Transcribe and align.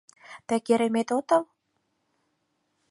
—Тый 0.47 0.59
керемет 0.65 1.09
отыл? 1.17 1.43